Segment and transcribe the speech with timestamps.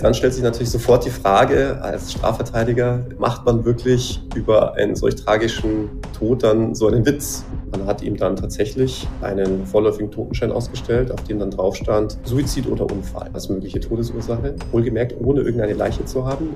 [0.00, 5.16] Dann stellt sich natürlich sofort die Frage als Strafverteidiger, macht man wirklich über einen solch
[5.16, 7.44] tragischen Tod dann so einen Witz?
[7.70, 12.66] Man hat ihm dann tatsächlich einen vorläufigen Totenschein ausgestellt, auf dem dann drauf stand Suizid
[12.66, 14.54] oder Unfall als mögliche Todesursache.
[14.72, 16.54] Wohlgemerkt, ohne irgendeine Leiche zu haben.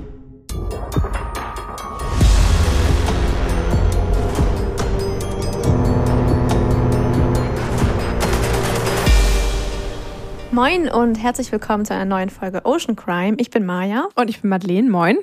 [10.55, 13.35] Moin und herzlich willkommen zu einer neuen Folge Ocean Crime.
[13.39, 14.07] Ich bin Maja.
[14.15, 14.89] Und ich bin Madeleine.
[14.89, 15.17] Moin.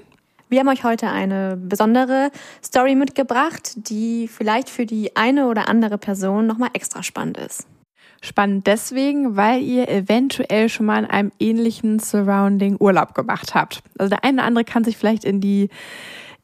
[0.50, 2.32] Wir haben euch heute eine besondere
[2.62, 7.66] Story mitgebracht, die vielleicht für die eine oder andere Person nochmal extra spannend ist.
[8.22, 13.84] Spannend deswegen, weil ihr eventuell schon mal in einem ähnlichen Surrounding Urlaub gemacht habt.
[13.98, 15.70] Also der eine oder andere kann sich vielleicht in die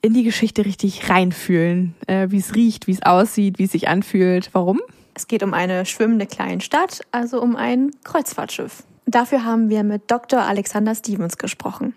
[0.02, 3.90] in die Geschichte richtig reinfühlen, äh, wie es riecht, wie es aussieht, wie es sich
[3.90, 4.52] anfühlt.
[4.54, 4.80] Warum?
[5.18, 8.84] Es geht um eine schwimmende kleine Stadt, also um ein Kreuzfahrtschiff.
[9.08, 10.42] Dafür haben wir mit Dr.
[10.42, 11.96] Alexander Stevens gesprochen.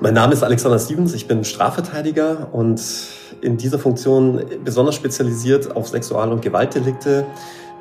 [0.00, 2.80] Mein Name ist Alexander Stevens, ich bin Strafverteidiger und
[3.40, 7.26] in dieser Funktion besonders spezialisiert auf Sexual- und Gewaltdelikte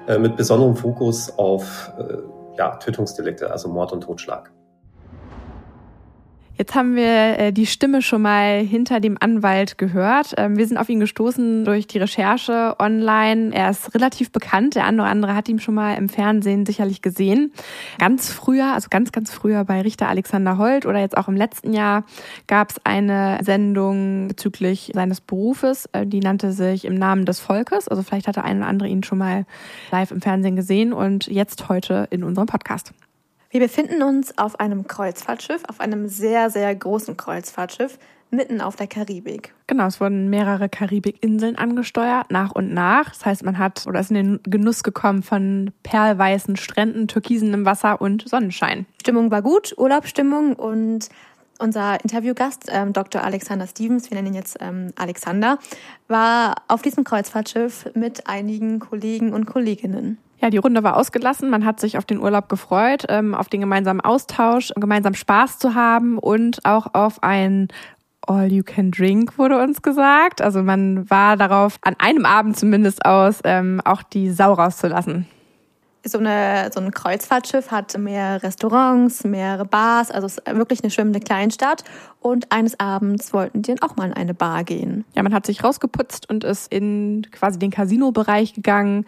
[0.08, 2.18] äh, mit besonderem Fokus auf äh,
[2.58, 4.52] ja, Tötungsdelikte, also Mord und Totschlag.
[6.62, 10.36] Jetzt haben wir äh, die Stimme schon mal hinter dem Anwalt gehört.
[10.38, 13.52] Ähm, wir sind auf ihn gestoßen durch die Recherche online.
[13.52, 14.76] Er ist relativ bekannt.
[14.76, 17.52] Der oder andere hat ihn schon mal im Fernsehen sicherlich gesehen.
[17.98, 21.74] Ganz früher, also ganz, ganz früher bei Richter Alexander Holt oder jetzt auch im letzten
[21.74, 22.04] Jahr
[22.46, 25.90] gab es eine Sendung bezüglich seines Berufes.
[25.94, 27.88] Äh, die nannte sich Im Namen des Volkes.
[27.88, 29.48] Also vielleicht hat der eine oder andere ihn schon mal
[29.90, 32.94] live im Fernsehen gesehen und jetzt heute in unserem Podcast.
[33.52, 38.00] Wir befinden uns auf einem Kreuzfahrtschiff, auf einem sehr, sehr großen Kreuzfahrtschiff,
[38.30, 39.54] mitten auf der Karibik.
[39.68, 43.10] Genau, es wurden mehrere Karibikinseln angesteuert, nach und nach.
[43.10, 48.00] Das heißt, man hat oder ist in den Genuss gekommen von perlweißen Stränden, türkisenem Wasser
[48.00, 48.86] und Sonnenschein.
[49.02, 51.10] Stimmung war gut, Urlaubsstimmung und
[51.60, 53.22] unser Interviewgast, ähm, Dr.
[53.22, 55.60] Alexander Stevens, wir nennen ihn jetzt ähm, Alexander,
[56.08, 60.20] war auf diesem Kreuzfahrtschiff mit einigen Kollegen und Kolleginnen.
[60.42, 61.50] Ja, die Runde war ausgelassen.
[61.52, 65.76] Man hat sich auf den Urlaub gefreut, ähm, auf den gemeinsamen Austausch, gemeinsam Spaß zu
[65.76, 67.68] haben und auch auf ein
[68.28, 70.42] All You Can Drink wurde uns gesagt.
[70.42, 75.28] Also man war darauf, an einem Abend zumindest aus, ähm, auch die Sau rauszulassen
[76.04, 80.90] so, eine, so ein Kreuzfahrtschiff hat mehrere Restaurants, mehrere Bars, also es ist wirklich eine
[80.90, 81.84] schwimmende Kleinstadt.
[82.20, 85.06] Und eines Abends wollten die dann auch mal in eine Bar gehen.
[85.16, 89.06] Ja, man hat sich rausgeputzt und ist in quasi den Casino-Bereich gegangen.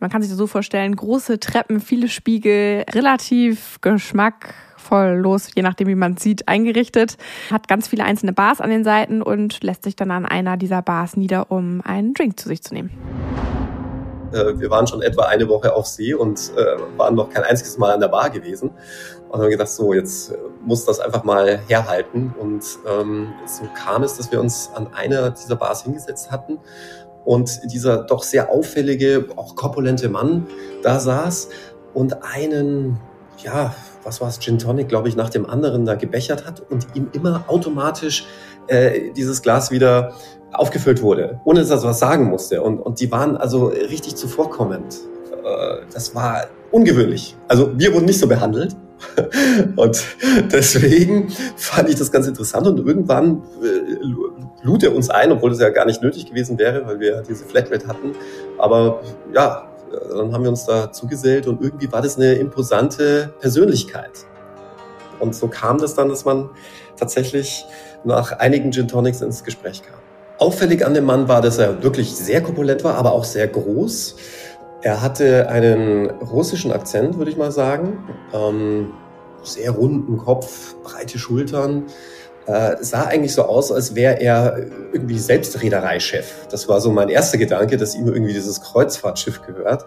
[0.00, 5.88] Man kann sich das so vorstellen, große Treppen, viele Spiegel, relativ geschmackvoll los, je nachdem,
[5.88, 7.18] wie man sieht, eingerichtet.
[7.50, 10.80] Hat ganz viele einzelne Bars an den Seiten und lässt sich dann an einer dieser
[10.80, 12.90] Bars nieder, um einen Drink zu sich zu nehmen.
[14.34, 17.78] Äh, wir waren schon etwa eine Woche auf See und äh, waren noch kein einziges
[17.78, 18.70] Mal an der Bar gewesen.
[19.28, 22.34] Und haben gedacht, so, jetzt äh, muss das einfach mal herhalten.
[22.38, 26.58] Und ähm, so kam es, dass wir uns an einer dieser Bars hingesetzt hatten
[27.24, 30.46] und dieser doch sehr auffällige, auch korpulente Mann
[30.82, 31.48] da saß
[31.94, 33.00] und einen,
[33.38, 36.86] ja, was war es, Gin Tonic, glaube ich, nach dem anderen da gebechert hat und
[36.94, 38.26] ihm immer automatisch
[38.66, 40.14] äh, dieses Glas wieder
[40.54, 42.62] aufgefüllt wurde, ohne dass er was sagen musste.
[42.62, 44.96] Und, und die waren also richtig zuvorkommend.
[45.44, 47.36] Äh, das war ungewöhnlich.
[47.48, 48.76] Also wir wurden nicht so behandelt.
[49.76, 50.02] Und
[50.50, 52.66] deswegen fand ich das ganz interessant.
[52.66, 56.86] Und irgendwann äh, lud er uns ein, obwohl es ja gar nicht nötig gewesen wäre,
[56.86, 58.12] weil wir diese Flatrate hatten.
[58.56, 59.02] Aber
[59.34, 59.68] ja,
[60.10, 64.26] dann haben wir uns da zugesellt und irgendwie war das eine imposante Persönlichkeit.
[65.20, 66.50] Und so kam das dann, dass man
[66.96, 67.64] tatsächlich
[68.04, 70.03] nach einigen Gin Tonics ins Gespräch kam.
[70.38, 74.16] Auffällig an dem Mann war, dass er wirklich sehr korpulent war, aber auch sehr groß.
[74.82, 78.04] Er hatte einen russischen Akzent, würde ich mal sagen.
[78.32, 78.92] Ähm,
[79.42, 81.84] sehr runden Kopf, breite Schultern.
[82.46, 84.58] Äh, sah eigentlich so aus, als wäre er
[84.92, 86.46] irgendwie selbst Reedereichef.
[86.50, 89.86] Das war so mein erster Gedanke, dass ihm irgendwie dieses Kreuzfahrtschiff gehört.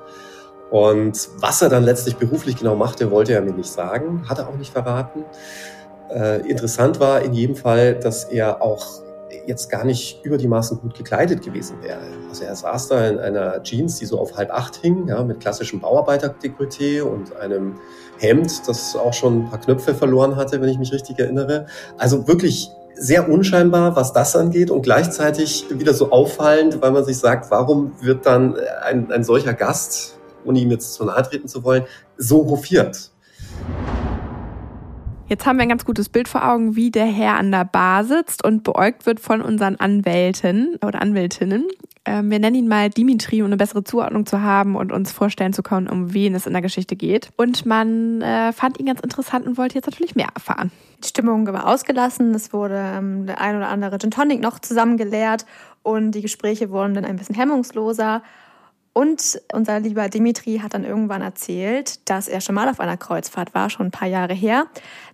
[0.72, 4.48] Und was er dann letztlich beruflich genau machte, wollte er mir nicht sagen, hat er
[4.50, 5.24] auch nicht verraten.
[6.10, 9.02] Äh, interessant war in jedem Fall, dass er auch
[9.48, 12.02] jetzt gar nicht über die Maßen gut gekleidet gewesen wäre.
[12.30, 15.40] Also er saß da in einer Jeans, die so auf halb acht hing, ja, mit
[15.40, 17.78] klassischem Bauarbeiterdekolleté und einem
[18.18, 21.68] Hemd, das auch schon ein paar Knöpfe verloren hatte, wenn ich mich richtig erinnere.
[21.98, 27.18] Also wirklich sehr unscheinbar, was das angeht und gleichzeitig wieder so auffallend, weil man sich
[27.18, 31.64] sagt, warum wird dann ein, ein solcher Gast, ohne ihm jetzt zu nahe treten zu
[31.64, 31.86] wollen,
[32.18, 33.12] so hofiert?
[35.30, 38.06] Jetzt haben wir ein ganz gutes Bild vor Augen, wie der Herr an der Bar
[38.06, 41.66] sitzt und beäugt wird von unseren Anwälten oder Anwältinnen.
[42.06, 45.52] Ähm, wir nennen ihn mal Dimitri, um eine bessere Zuordnung zu haben und uns vorstellen
[45.52, 47.32] zu können, um wen es in der Geschichte geht.
[47.36, 50.72] Und man äh, fand ihn ganz interessant und wollte jetzt natürlich mehr erfahren.
[51.04, 52.34] Die Stimmung war ausgelassen.
[52.34, 55.46] Es wurde ähm, der ein oder andere Gin Tonic noch zusammengeleert
[55.84, 58.24] und die Gespräche wurden dann ein bisschen hemmungsloser.
[58.98, 63.54] Und unser lieber Dimitri hat dann irgendwann erzählt, dass er schon mal auf einer Kreuzfahrt
[63.54, 64.66] war, schon ein paar Jahre her,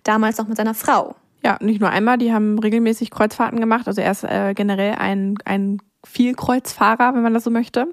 [0.04, 1.16] damals noch mit seiner Frau.
[1.44, 3.86] Ja, nicht nur einmal, die haben regelmäßig Kreuzfahrten gemacht.
[3.86, 7.86] Also er ist äh, generell ein, ein Vielkreuzfahrer, wenn man das so möchte.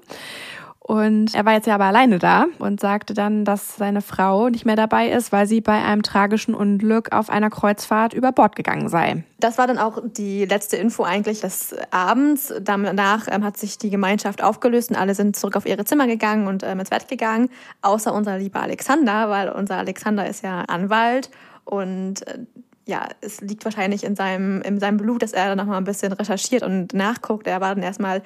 [0.84, 4.66] Und er war jetzt ja aber alleine da und sagte dann, dass seine Frau nicht
[4.66, 8.88] mehr dabei ist, weil sie bei einem tragischen Unglück auf einer Kreuzfahrt über Bord gegangen
[8.88, 9.22] sei.
[9.38, 12.52] Das war dann auch die letzte Info eigentlich des Abends.
[12.60, 16.48] Danach ähm, hat sich die Gemeinschaft aufgelöst und alle sind zurück auf ihre Zimmer gegangen
[16.48, 17.48] und ähm, ins Bett gegangen,
[17.82, 21.30] außer unser lieber Alexander, weil unser Alexander ist ja Anwalt
[21.64, 22.40] und äh,
[22.86, 25.84] ja, es liegt wahrscheinlich in seinem, in seinem Blut, dass er dann noch mal ein
[25.84, 27.46] bisschen recherchiert und nachguckt.
[27.46, 28.22] Er war dann erstmal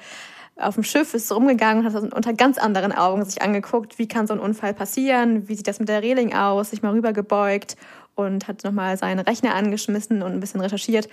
[0.59, 4.27] auf dem Schiff, ist rumgegangen und hat unter ganz anderen Augen sich angeguckt, wie kann
[4.27, 7.75] so ein Unfall passieren, wie sieht das mit der Reling aus, sich mal rübergebeugt
[8.15, 11.07] und hat nochmal seinen Rechner angeschmissen und ein bisschen recherchiert,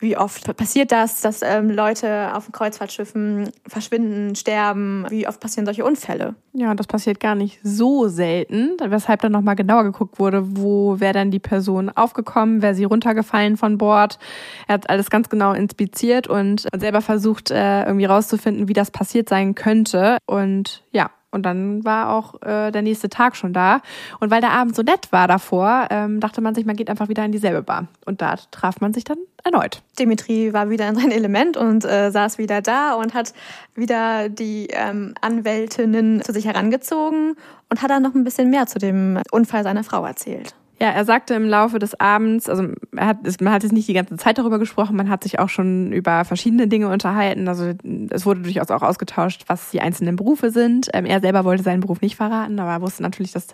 [0.00, 5.84] wie oft passiert das, dass ähm, Leute auf Kreuzfahrtschiffen verschwinden, sterben, wie oft passieren solche
[5.84, 6.34] Unfälle.
[6.52, 11.12] Ja, das passiert gar nicht so selten, weshalb dann nochmal genauer geguckt wurde, wo wäre
[11.14, 14.18] dann die Person aufgekommen, wäre sie runtergefallen von Bord.
[14.66, 19.28] Er hat alles ganz genau inspiziert und selber versucht, äh, irgendwie rauszufinden, wie das passiert
[19.28, 20.18] sein könnte.
[20.26, 23.82] Und ja, und dann war auch äh, der nächste Tag schon da.
[24.18, 27.08] Und weil der Abend so nett war davor, ähm, dachte man sich, man geht einfach
[27.08, 27.88] wieder in dieselbe Bar.
[28.06, 29.82] Und da traf man sich dann erneut.
[29.98, 33.34] Dimitri war wieder in sein Element und äh, saß wieder da und hat
[33.74, 37.36] wieder die ähm, Anwältinnen zu sich herangezogen
[37.68, 40.54] und hat dann noch ein bisschen mehr zu dem Unfall seiner Frau erzählt.
[40.80, 43.94] Ja, er sagte im Laufe des Abends, also er hat, man hat jetzt nicht die
[43.94, 47.48] ganze Zeit darüber gesprochen, man hat sich auch schon über verschiedene Dinge unterhalten.
[47.48, 47.72] Also
[48.10, 50.88] es wurde durchaus auch ausgetauscht, was die einzelnen Berufe sind.
[50.94, 53.48] Ähm, er selber wollte seinen Beruf nicht verraten, aber er wusste natürlich, dass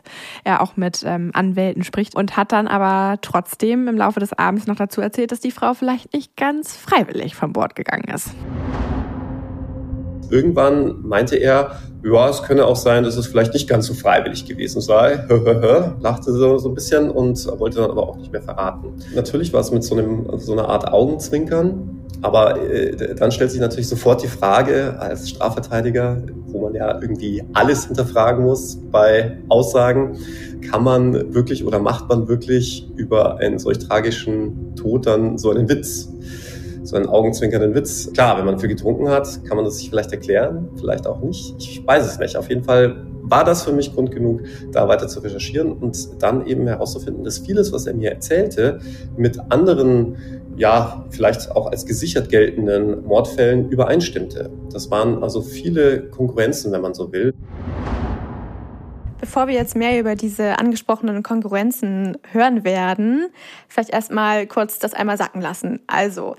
[0.45, 4.67] er auch mit ähm, Anwälten spricht und hat dann aber trotzdem im Laufe des Abends
[4.67, 8.35] noch dazu erzählt, dass die Frau vielleicht nicht ganz freiwillig von Bord gegangen ist.
[10.35, 14.47] Irgendwann meinte er, ja, es könne auch sein, dass es vielleicht nicht ganz so freiwillig
[14.47, 15.25] gewesen sei.
[16.01, 18.95] lachte so, so ein bisschen und wollte dann aber auch nicht mehr verraten.
[19.15, 23.61] Natürlich war es mit so, einem, so einer Art Augenzwinkern, aber äh, dann stellt sich
[23.61, 30.19] natürlich sofort die Frage als Strafverteidiger, wo man ja irgendwie alles hinterfragen muss bei Aussagen,
[30.69, 35.69] kann man wirklich oder macht man wirklich über einen solch tragischen Tod dann so einen
[35.69, 36.09] Witz?
[36.85, 38.13] So einen augenzwinkernden Witz.
[38.13, 41.55] Klar, wenn man viel getrunken hat, kann man das sich vielleicht erklären, vielleicht auch nicht.
[41.59, 42.37] Ich weiß es nicht.
[42.37, 46.47] Auf jeden Fall war das für mich Grund genug, da weiter zu recherchieren und dann
[46.47, 48.81] eben herauszufinden, dass vieles, was er mir erzählte,
[49.17, 50.17] mit anderen,
[50.57, 54.51] ja, vielleicht auch als gesichert geltenden Mordfällen übereinstimmte.
[54.71, 57.33] Das waren also viele Konkurrenzen, wenn man so will.
[59.21, 63.31] Bevor wir jetzt mehr über diese angesprochenen Konkurrenzen hören werden,
[63.69, 65.81] vielleicht erstmal kurz das einmal sacken lassen.
[65.87, 66.37] Also,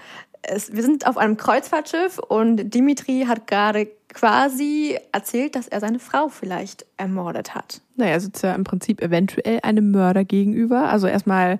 [0.47, 5.99] es, wir sind auf einem Kreuzfahrtschiff und Dimitri hat gerade quasi erzählt, dass er seine
[5.99, 7.81] Frau vielleicht ermordet hat.
[7.95, 10.89] Naja, er sitzt ja im Prinzip eventuell einem Mörder gegenüber.
[10.89, 11.59] Also erstmal,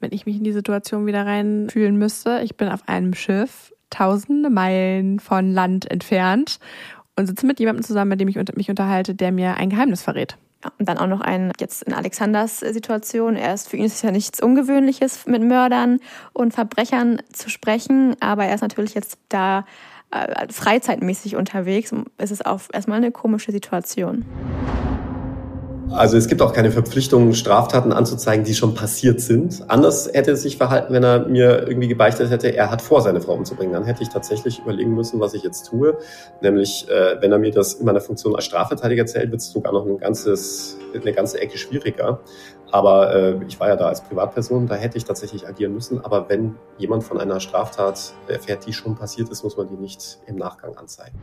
[0.00, 4.50] wenn ich mich in die Situation wieder reinfühlen müsste, ich bin auf einem Schiff, tausende
[4.50, 6.58] Meilen von Land entfernt
[7.16, 10.36] und sitze mit jemandem zusammen, mit dem ich mich unterhalte, der mir ein Geheimnis verrät.
[10.64, 13.36] Ja, und dann auch noch ein, jetzt in Alexanders Situation.
[13.36, 16.00] Er ist, für ihn ist es ja nichts Ungewöhnliches, mit Mördern
[16.32, 19.64] und Verbrechern zu sprechen, aber er ist natürlich jetzt da
[20.10, 21.94] äh, freizeitmäßig unterwegs.
[22.16, 24.24] Es ist auch erstmal eine komische Situation.
[25.90, 29.64] Also es gibt auch keine Verpflichtung, Straftaten anzuzeigen, die schon passiert sind.
[29.68, 33.20] Anders hätte es sich verhalten, wenn er mir irgendwie gebeichtet hätte, er hat vor, seine
[33.20, 33.72] Frau umzubringen.
[33.72, 35.96] Dann hätte ich tatsächlich überlegen müssen, was ich jetzt tue.
[36.42, 39.72] Nämlich, äh, wenn er mir das in meiner Funktion als Strafverteidiger erzählt, wird es sogar
[39.72, 42.20] noch ein ganzes, eine ganze Ecke schwieriger.
[42.70, 46.04] Aber äh, ich war ja da als Privatperson, da hätte ich tatsächlich agieren müssen.
[46.04, 50.18] Aber wenn jemand von einer Straftat erfährt, die schon passiert ist, muss man die nicht
[50.26, 51.18] im Nachgang anzeigen.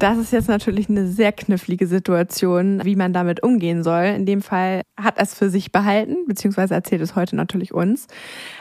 [0.00, 4.04] Das ist jetzt natürlich eine sehr knifflige Situation, wie man damit umgehen soll.
[4.04, 8.08] In dem Fall hat er es für sich behalten, beziehungsweise erzählt es heute natürlich uns.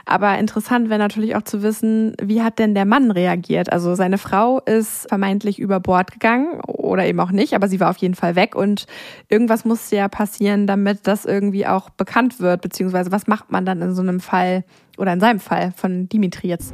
[0.06, 3.74] Aber interessant wäre natürlich auch zu wissen, wie hat denn der Mann reagiert?
[3.74, 7.90] Also seine Frau ist vermeintlich über Bord gegangen oder eben auch nicht, aber sie war
[7.90, 8.86] auf jeden Fall weg und
[9.28, 13.82] irgendwas musste ja passieren, damit das irgendwie auch bekannt wird, beziehungsweise was macht man dann
[13.82, 14.64] in so einem Fall
[14.98, 16.74] oder in seinem Fall von Dimitri jetzt?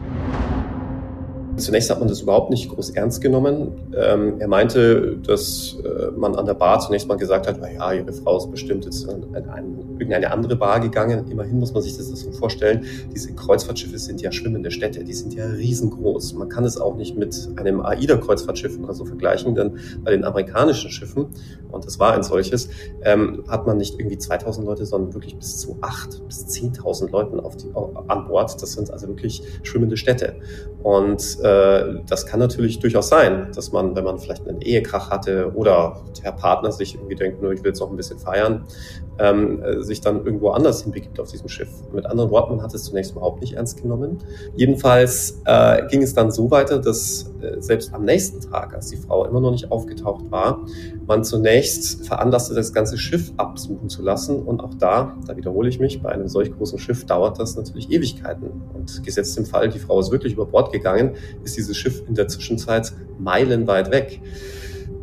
[1.57, 3.71] Zunächst hat man das überhaupt nicht groß ernst genommen.
[3.95, 7.91] Ähm, er meinte, dass äh, man an der Bar zunächst mal gesagt hat, na ja,
[7.93, 11.29] ihre Frau ist bestimmt jetzt an, an, an irgendeine andere Bar gegangen.
[11.29, 15.33] Immerhin muss man sich das so vorstellen, diese Kreuzfahrtschiffe sind ja schwimmende Städte, die sind
[15.33, 16.33] ja riesengroß.
[16.33, 20.89] Man kann es auch nicht mit einem AIDA-Kreuzfahrtschiff oder so vergleichen, denn bei den amerikanischen
[20.91, 21.27] Schiffen,
[21.71, 22.69] und das war ein solches,
[23.03, 27.39] ähm, hat man nicht irgendwie 2000 Leute, sondern wirklich bis zu 8.000 bis 10.000 Leuten
[27.39, 27.67] auf die,
[28.07, 28.61] an Bord.
[28.61, 30.35] Das sind also wirklich schwimmende Städte.
[30.83, 35.51] Und äh, das kann natürlich durchaus sein, dass man, wenn man vielleicht einen Ehekrach hatte
[35.53, 38.65] oder der Partner sich irgendwie denkt, nur ich will jetzt noch ein bisschen feiern,
[39.19, 41.69] ähm, äh, sich dann irgendwo anders hinbegibt auf diesem Schiff.
[41.93, 44.19] Mit anderen Worten, man hat es zunächst überhaupt nicht ernst genommen.
[44.55, 48.97] Jedenfalls äh, ging es dann so weiter, dass äh, selbst am nächsten Tag, als die
[48.97, 50.65] Frau immer noch nicht aufgetaucht war,
[51.05, 54.41] man zunächst veranlasste, das ganze Schiff absuchen zu lassen.
[54.41, 57.91] Und auch da, da wiederhole ich mich, bei einem solch großen Schiff dauert das natürlich
[57.91, 58.49] Ewigkeiten.
[58.73, 62.15] Und gesetzt im Fall, die Frau ist wirklich über Bord gegangen, ist dieses Schiff in
[62.15, 64.21] der Zwischenzeit meilenweit weg.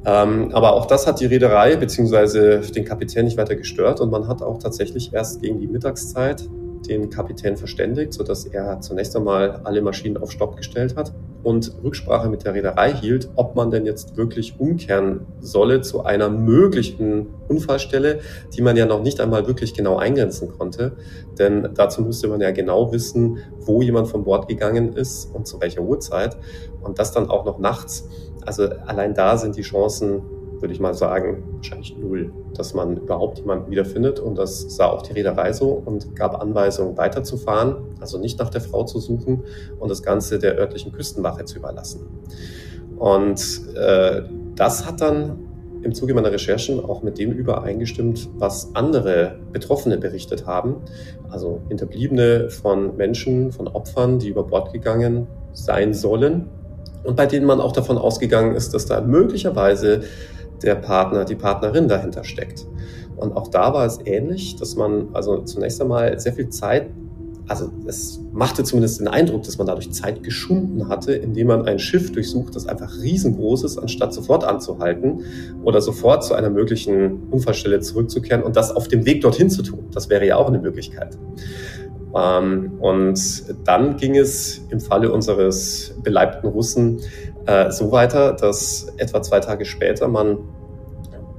[0.06, 2.60] Ähm, aber auch das hat die Reederei bzw.
[2.72, 6.48] den Kapitän nicht weiter gestört und man hat auch tatsächlich erst gegen die Mittagszeit
[6.88, 12.28] den Kapitän verständigt, sodass er zunächst einmal alle Maschinen auf Stopp gestellt hat und Rücksprache
[12.28, 18.20] mit der Reederei hielt, ob man denn jetzt wirklich umkehren solle zu einer möglichen Unfallstelle,
[18.54, 20.96] die man ja noch nicht einmal wirklich genau eingrenzen konnte.
[21.38, 25.60] Denn dazu müsste man ja genau wissen, wo jemand von Bord gegangen ist und zu
[25.60, 26.36] welcher Uhrzeit.
[26.80, 28.08] Und das dann auch noch nachts.
[28.46, 30.22] Also allein da sind die Chancen,
[30.60, 34.20] würde ich mal sagen, wahrscheinlich null, dass man überhaupt jemanden wiederfindet.
[34.20, 38.60] Und das sah auch die Reederei so und gab Anweisungen, weiterzufahren, also nicht nach der
[38.60, 39.42] Frau zu suchen
[39.78, 42.06] und das Ganze der örtlichen Küstenwache zu überlassen.
[42.96, 44.22] Und äh,
[44.54, 45.40] das hat dann
[45.82, 50.76] im Zuge meiner Recherchen auch mit dem übereingestimmt, was andere Betroffene berichtet haben.
[51.28, 56.48] Also Hinterbliebene von Menschen, von Opfern, die über Bord gegangen sein sollen
[57.06, 60.02] und bei denen man auch davon ausgegangen ist, dass da möglicherweise
[60.62, 62.66] der Partner, die Partnerin dahinter steckt.
[63.16, 66.90] Und auch da war es ähnlich, dass man also zunächst einmal sehr viel Zeit,
[67.48, 71.78] also es machte zumindest den Eindruck, dass man dadurch Zeit geschunden hatte, indem man ein
[71.78, 75.22] Schiff durchsucht, das einfach riesengroß ist, anstatt sofort anzuhalten
[75.62, 79.86] oder sofort zu einer möglichen Unfallstelle zurückzukehren und das auf dem Weg dorthin zu tun.
[79.92, 81.16] Das wäre ja auch eine Möglichkeit.
[82.14, 87.00] Ähm, und dann ging es im Falle unseres beleibten Russen
[87.46, 90.38] äh, so weiter, dass etwa zwei Tage später man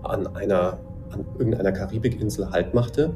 [0.04, 0.80] an einer
[1.12, 3.14] an irgendeiner Karibikinsel Halt machte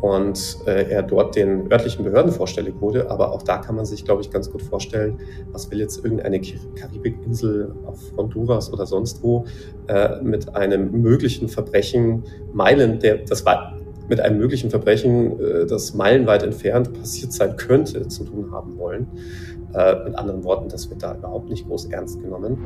[0.00, 3.10] und äh, er dort den örtlichen Behörden vorstellig wurde.
[3.10, 5.18] Aber auch da kann man sich, glaube ich, ganz gut vorstellen,
[5.52, 6.40] was will jetzt irgendeine
[6.74, 9.46] Karibikinsel auf Honduras oder sonst wo
[9.88, 15.94] äh, mit einem möglichen Verbrechen Meilen, der das war mit einem möglichen Verbrechen, äh, das
[15.94, 19.06] meilenweit entfernt passiert sein könnte, zu tun haben wollen.
[19.74, 22.58] Äh, mit anderen Worten, das wird da überhaupt nicht groß ernst genommen.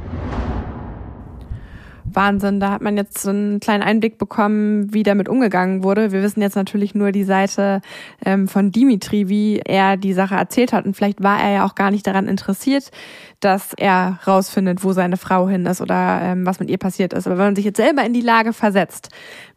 [2.15, 6.13] Wahnsinn, da hat man jetzt so einen kleinen Einblick bekommen, wie damit umgegangen wurde.
[6.13, 7.81] Wir wissen jetzt natürlich nur die Seite
[8.25, 10.85] ähm, von Dimitri, wie er die Sache erzählt hat.
[10.87, 12.91] Und vielleicht war er ja auch gar nicht daran interessiert,
[13.41, 17.27] dass er rausfindet, wo seine Frau hin ist oder ähm, was mit ihr passiert ist.
[17.27, 19.11] Aber wenn man sich jetzt selber in die Lage versetzt,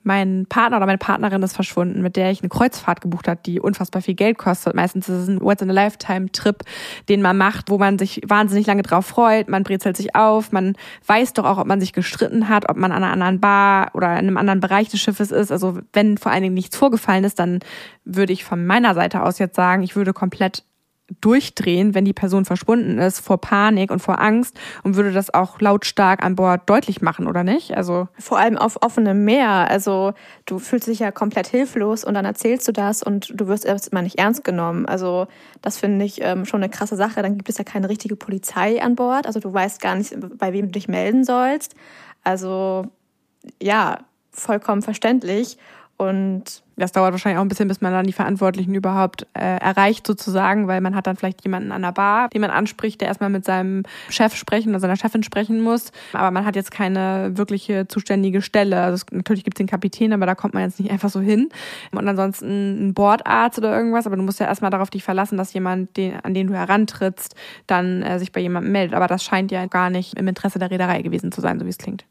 [0.04, 3.60] mein Partner oder meine Partnerin ist verschwunden, mit der ich eine Kreuzfahrt gebucht hat, die
[3.60, 4.76] unfassbar viel Geld kostet.
[4.76, 6.64] Meistens ist es ein Once in a Lifetime Trip,
[7.10, 9.50] den man macht, wo man sich wahnsinnig lange drauf freut.
[9.50, 10.76] Man brezelt sich auf, man
[11.08, 14.12] weiß doch auch, ob man sich gestritten hat, ob man an einer anderen Bar oder
[14.12, 15.52] in einem anderen Bereich des Schiffes ist.
[15.52, 17.60] Also wenn vor allen Dingen nichts vorgefallen ist, dann
[18.06, 20.64] würde ich von meiner Seite aus jetzt sagen, ich würde komplett
[21.22, 25.60] durchdrehen, wenn die Person verschwunden ist, vor Panik und vor Angst und würde das auch
[25.60, 27.76] lautstark an Bord deutlich machen, oder nicht?
[27.76, 29.70] Also vor allem auf offenem Meer.
[29.70, 30.14] Also
[30.46, 34.04] du fühlst dich ja komplett hilflos und dann erzählst du das und du wirst erstmal
[34.04, 34.86] nicht ernst genommen.
[34.86, 35.28] Also
[35.62, 37.22] das finde ich ähm, schon eine krasse Sache.
[37.22, 39.28] Dann gibt es ja keine richtige Polizei an Bord.
[39.28, 41.76] Also du weißt gar nicht, bei wem du dich melden sollst.
[42.24, 42.86] Also
[43.62, 44.00] ja,
[44.32, 45.58] vollkommen verständlich.
[45.98, 50.08] Und das dauert wahrscheinlich auch ein bisschen, bis man dann die Verantwortlichen überhaupt äh, erreicht
[50.08, 53.30] sozusagen, weil man hat dann vielleicht jemanden an der Bar, den man anspricht, der erstmal
[53.30, 55.92] mit seinem Chef sprechen oder seiner Chefin sprechen muss.
[56.14, 58.82] Aber man hat jetzt keine wirkliche zuständige Stelle.
[58.82, 61.20] Also es, natürlich gibt es den Kapitän, aber da kommt man jetzt nicht einfach so
[61.20, 61.50] hin.
[61.92, 65.54] Und ansonsten ein Bordarzt oder irgendwas, aber du musst ja erstmal darauf dich verlassen, dass
[65.54, 67.36] jemand, den, an den du herantrittst,
[67.68, 68.96] dann äh, sich bei jemandem meldet.
[68.96, 71.70] Aber das scheint ja gar nicht im Interesse der Reederei gewesen zu sein, so wie
[71.70, 72.06] es klingt.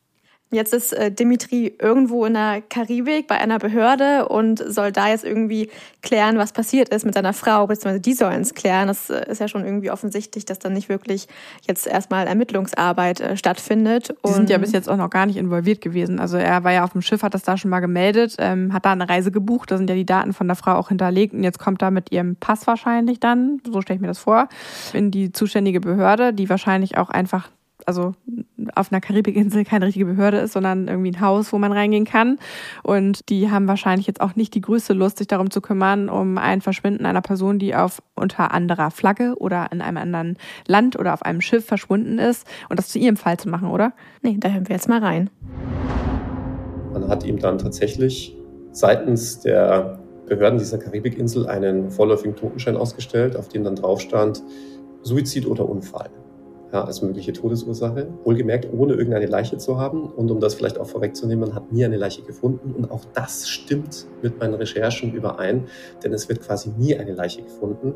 [0.52, 5.24] Jetzt ist äh, Dimitri irgendwo in der Karibik bei einer Behörde und soll da jetzt
[5.24, 5.70] irgendwie
[6.02, 8.86] klären, was passiert ist mit seiner Frau, beziehungsweise die sollen es klären.
[8.88, 11.26] Das äh, ist ja schon irgendwie offensichtlich, dass dann nicht wirklich
[11.66, 14.14] jetzt erstmal Ermittlungsarbeit äh, stattfindet.
[14.26, 16.20] Die sind ja bis jetzt auch noch gar nicht involviert gewesen.
[16.20, 18.84] Also er war ja auf dem Schiff, hat das da schon mal gemeldet, ähm, hat
[18.84, 21.44] da eine Reise gebucht, da sind ja die Daten von der Frau auch hinterlegt und
[21.44, 24.48] jetzt kommt er mit ihrem Pass wahrscheinlich dann, so stelle ich mir das vor,
[24.92, 27.48] in die zuständige Behörde, die wahrscheinlich auch einfach
[27.86, 28.14] also
[28.74, 32.38] auf einer Karibikinsel keine richtige Behörde ist, sondern irgendwie ein Haus, wo man reingehen kann.
[32.82, 36.38] Und die haben wahrscheinlich jetzt auch nicht die größte Lust, sich darum zu kümmern, um
[36.38, 40.36] ein Verschwinden einer Person, die auf unter anderer Flagge oder in einem anderen
[40.66, 43.92] Land oder auf einem Schiff verschwunden ist und das zu ihrem Fall zu machen, oder?
[44.22, 45.30] Nee, da hören wir jetzt mal rein.
[46.92, 48.36] Man hat ihm dann tatsächlich
[48.70, 54.42] seitens der Behörden dieser Karibikinsel einen vorläufigen Totenschein ausgestellt, auf dem dann drauf stand
[55.02, 56.10] Suizid oder Unfall
[56.72, 58.08] ja, als mögliche Todesursache.
[58.24, 60.04] Wohlgemerkt, ohne irgendeine Leiche zu haben.
[60.04, 62.74] Und um das vielleicht auch vorwegzunehmen, man hat nie eine Leiche gefunden.
[62.74, 65.66] Und auch das stimmt mit meinen Recherchen überein,
[66.02, 67.94] denn es wird quasi nie eine Leiche gefunden.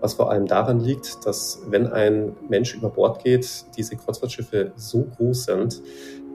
[0.00, 5.06] Was vor allem daran liegt, dass wenn ein Mensch über Bord geht, diese Kreuzfahrtschiffe so
[5.16, 5.82] groß sind,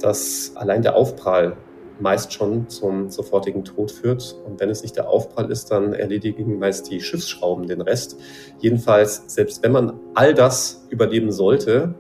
[0.02, 1.56] dass allein der Aufprall
[2.00, 4.36] meist schon zum sofortigen Tod führt.
[4.46, 8.18] Und wenn es nicht der Aufprall ist, dann erledigen meist die Schiffsschrauben den Rest.
[8.60, 11.94] Jedenfalls, selbst wenn man all das überleben sollte,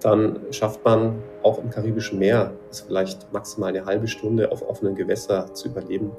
[0.00, 4.94] dann schafft man auch im Karibischen Meer es vielleicht maximal eine halbe Stunde auf offenen
[4.94, 6.12] Gewässer zu überleben.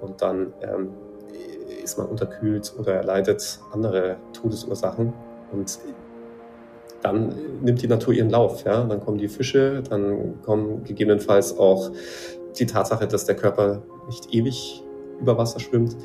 [0.00, 0.90] Und dann ähm,
[1.82, 5.12] ist man unterkühlt oder erleidet andere Todesursachen.
[5.52, 5.78] Und
[7.02, 8.64] dann nimmt die Natur ihren Lauf.
[8.64, 8.84] Ja?
[8.84, 11.90] Dann kommen die Fische, dann kommen gegebenenfalls auch
[12.60, 14.82] die Tatsache, dass der Körper nicht ewig
[15.20, 15.96] über Wasser schwimmt,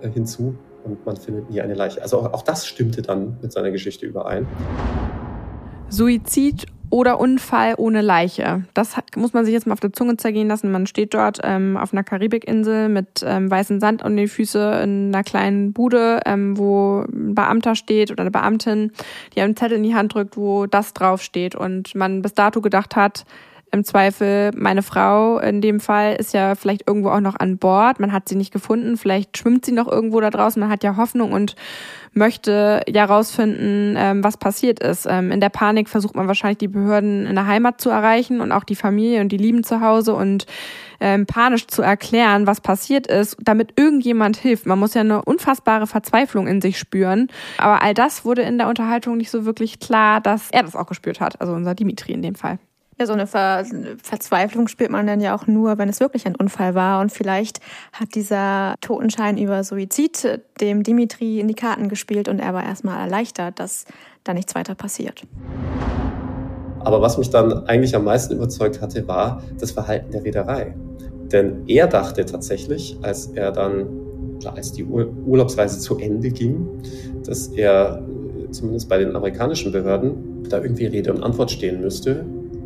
[0.00, 2.02] äh, hinzu und man findet nie eine Leiche.
[2.02, 4.46] Also auch, auch das stimmte dann mit seiner Geschichte überein.
[5.88, 8.64] Suizid oder Unfall ohne Leiche.
[8.74, 10.70] Das muss man sich jetzt mal auf der Zunge zergehen lassen.
[10.70, 15.08] Man steht dort ähm, auf einer Karibikinsel mit ähm, weißem Sand um die Füße in
[15.08, 18.92] einer kleinen Bude, ähm, wo ein Beamter steht oder eine Beamtin,
[19.34, 22.94] die einen Zettel in die Hand drückt, wo das draufsteht und man bis dato gedacht
[22.94, 23.24] hat,
[23.72, 28.00] im Zweifel, meine Frau in dem Fall ist ja vielleicht irgendwo auch noch an Bord.
[28.00, 28.98] Man hat sie nicht gefunden.
[28.98, 30.60] Vielleicht schwimmt sie noch irgendwo da draußen.
[30.60, 31.56] Man hat ja Hoffnung und
[32.12, 35.06] möchte ja rausfinden, ähm, was passiert ist.
[35.08, 38.52] Ähm, in der Panik versucht man wahrscheinlich die Behörden in der Heimat zu erreichen und
[38.52, 40.44] auch die Familie und die Lieben zu Hause und
[41.00, 44.66] ähm, panisch zu erklären, was passiert ist, damit irgendjemand hilft.
[44.66, 47.28] Man muss ja eine unfassbare Verzweiflung in sich spüren.
[47.56, 50.86] Aber all das wurde in der Unterhaltung nicht so wirklich klar, dass er das auch
[50.86, 51.40] gespürt hat.
[51.40, 52.58] Also unser Dimitri in dem Fall.
[53.02, 53.64] Ja, so eine Ver
[54.00, 57.00] Verzweiflung spürt man dann ja auch nur, wenn es wirklich ein Unfall war.
[57.00, 57.58] Und vielleicht
[57.92, 63.00] hat dieser Totenschein über Suizid dem Dimitri in die Karten gespielt und er war erstmal
[63.00, 63.86] erleichtert, dass
[64.22, 65.24] da nichts weiter passiert.
[66.78, 70.72] Aber was mich dann eigentlich am meisten überzeugt hatte, war das Verhalten der Reederei.
[71.32, 73.88] Denn er dachte tatsächlich, als er dann,
[74.44, 76.68] als die Urlaubsreise zu Ende ging,
[77.26, 78.00] dass er
[78.52, 82.24] zumindest bei den amerikanischen Behörden da irgendwie Rede und Antwort stehen müsste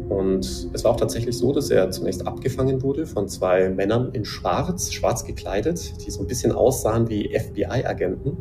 [0.09, 4.25] und es war auch tatsächlich so, dass er zunächst abgefangen wurde von zwei Männern in
[4.25, 8.37] Schwarz, schwarz gekleidet, die so ein bisschen aussahen wie FBI-Agenten.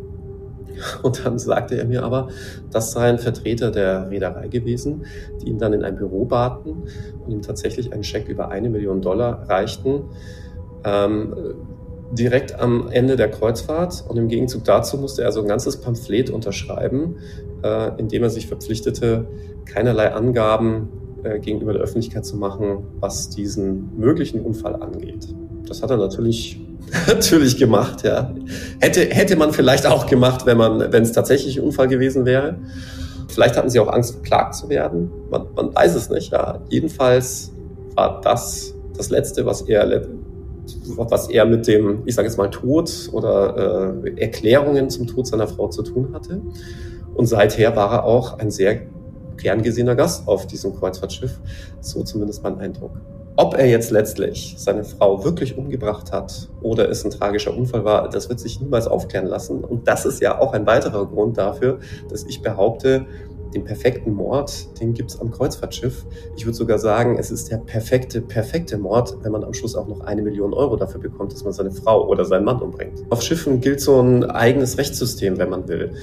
[1.03, 2.27] Und dann sagte er mir aber,
[2.69, 5.05] das seien Vertreter der Reederei gewesen,
[5.41, 6.83] die ihn dann in ein Büro baten
[7.23, 10.03] und ihm tatsächlich einen Scheck über eine Million Dollar reichten,
[10.83, 11.33] ähm,
[12.11, 14.03] direkt am Ende der Kreuzfahrt.
[14.07, 17.17] Und im Gegenzug dazu musste er so ein ganzes Pamphlet unterschreiben,
[17.63, 19.27] äh, in dem er sich verpflichtete,
[19.65, 20.89] keinerlei Angaben
[21.25, 25.27] äh, gegenüber der Öffentlichkeit zu machen, was diesen möglichen Unfall angeht.
[25.67, 26.59] Das hat er natürlich
[27.07, 28.33] natürlich gemacht, ja.
[28.79, 32.57] Hätte, hätte man vielleicht auch gemacht, wenn man, wenn es tatsächlich ein Unfall gewesen wäre.
[33.27, 35.09] Vielleicht hatten sie auch Angst, verklagt zu werden.
[35.29, 36.61] Man, man weiß es nicht, ja.
[36.69, 37.51] Jedenfalls
[37.95, 40.07] war das das Letzte, was er,
[40.87, 45.47] was er mit dem, ich sage jetzt mal, Tod oder äh, Erklärungen zum Tod seiner
[45.47, 46.41] Frau zu tun hatte.
[47.13, 48.81] Und seither war er auch ein sehr
[49.37, 51.39] gern gesehener Gast auf diesem Kreuzfahrtschiff.
[51.81, 52.99] So zumindest mein Eindruck.
[53.37, 58.09] Ob er jetzt letztlich seine Frau wirklich umgebracht hat oder es ein tragischer Unfall war,
[58.09, 59.61] das wird sich niemals aufklären lassen.
[59.61, 63.05] Und das ist ja auch ein weiterer Grund dafür, dass ich behaupte,
[63.55, 66.05] den perfekten Mord, den gibt's am Kreuzfahrtschiff.
[66.35, 69.87] Ich würde sogar sagen, es ist der perfekte, perfekte Mord, wenn man am Schluss auch
[69.87, 73.03] noch eine Million Euro dafür bekommt, dass man seine Frau oder seinen Mann umbringt.
[73.09, 75.93] Auf Schiffen gilt so ein eigenes Rechtssystem, wenn man will.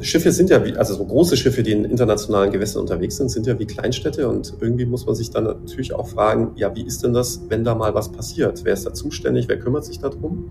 [0.00, 3.46] Schiffe sind ja wie, also so große Schiffe, die in internationalen Gewässern unterwegs sind, sind
[3.46, 7.04] ja wie Kleinstädte und irgendwie muss man sich dann natürlich auch fragen, ja, wie ist
[7.04, 8.64] denn das, wenn da mal was passiert?
[8.64, 9.48] Wer ist da zuständig?
[9.48, 10.48] Wer kümmert sich darum?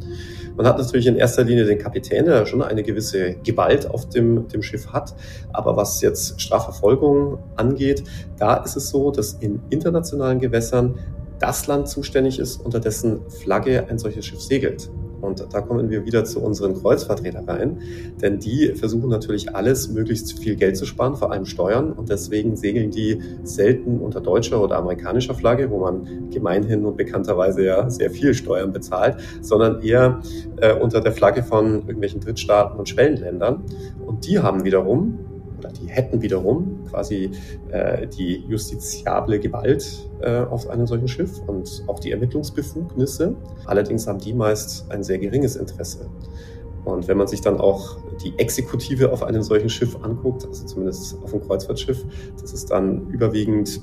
[0.55, 4.47] Man hat natürlich in erster Linie den Kapitän, der schon eine gewisse Gewalt auf dem,
[4.49, 5.15] dem Schiff hat.
[5.51, 8.03] Aber was jetzt Strafverfolgung angeht,
[8.37, 10.99] da ist es so, dass in internationalen Gewässern
[11.39, 14.89] das Land zuständig ist, unter dessen Flagge ein solches Schiff segelt.
[15.23, 17.79] Und da kommen wir wieder zu unseren Kreuzfahrtreedereien,
[18.21, 21.93] denn die versuchen natürlich alles, möglichst viel Geld zu sparen, vor allem Steuern.
[21.93, 27.63] Und deswegen segeln die selten unter deutscher oder amerikanischer Flagge, wo man gemeinhin und bekannterweise
[27.63, 30.19] ja sehr viel Steuern bezahlt, sondern eher
[30.57, 33.63] äh, unter der Flagge von irgendwelchen Drittstaaten und Schwellenländern.
[34.05, 35.19] Und die haben wiederum
[35.73, 37.31] die hätten wiederum quasi
[37.71, 43.35] äh, die justiziable Gewalt äh, auf einem solchen Schiff und auch die Ermittlungsbefugnisse.
[43.65, 46.09] Allerdings haben die meist ein sehr geringes Interesse.
[46.85, 51.17] Und wenn man sich dann auch die Exekutive auf einem solchen Schiff anguckt, also zumindest
[51.23, 52.05] auf einem Kreuzfahrtschiff,
[52.41, 53.79] das ist dann überwiegend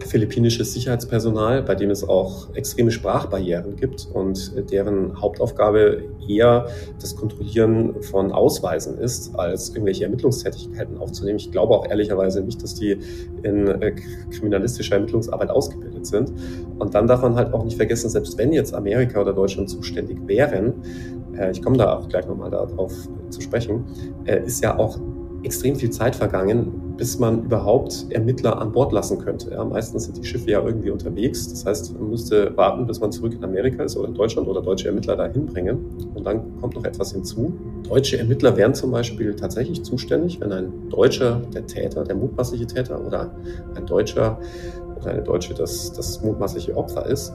[0.00, 6.66] philippinisches Sicherheitspersonal, bei dem es auch extreme Sprachbarrieren gibt und deren Hauptaufgabe eher
[7.00, 11.38] das Kontrollieren von Ausweisen ist, als irgendwelche Ermittlungstätigkeiten aufzunehmen.
[11.38, 12.98] Ich glaube auch ehrlicherweise nicht, dass die
[13.42, 13.94] in äh,
[14.30, 16.32] kriminalistischer Ermittlungsarbeit ausgebildet sind.
[16.78, 20.18] Und dann darf man halt auch nicht vergessen, selbst wenn jetzt Amerika oder Deutschland zuständig
[20.26, 20.74] wären,
[21.36, 22.92] äh, ich komme da auch gleich nochmal darauf
[23.30, 23.84] zu sprechen,
[24.24, 24.98] äh, ist ja auch
[25.42, 29.50] extrem viel Zeit vergangen, bis man überhaupt Ermittler an Bord lassen könnte.
[29.50, 31.48] Ja, meistens sind die Schiffe ja irgendwie unterwegs.
[31.48, 34.62] Das heißt, man müsste warten, bis man zurück in Amerika ist oder in Deutschland oder
[34.62, 35.84] deutsche Ermittler dahin bringen.
[36.14, 37.54] Und dann kommt noch etwas hinzu.
[37.88, 43.04] Deutsche Ermittler wären zum Beispiel tatsächlich zuständig, wenn ein Deutscher der Täter, der mutmaßliche Täter
[43.04, 43.32] oder
[43.74, 44.38] ein Deutscher
[45.00, 47.32] oder eine Deutsche das, das mutmaßliche Opfer ist.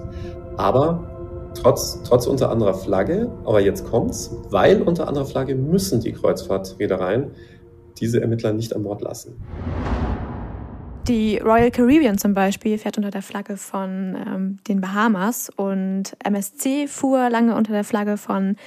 [0.56, 6.14] Aber trotz, trotz unter anderer Flagge, aber jetzt kommt's, weil unter anderer Flagge müssen die
[6.14, 7.32] Kreuzfahrtreedereien
[8.00, 9.36] diese Ermittler nicht an Bord lassen.
[11.08, 16.88] Die Royal Caribbean zum Beispiel fährt unter der Flagge von ähm, den Bahamas und MSC
[16.88, 18.58] fuhr lange unter der Flagge von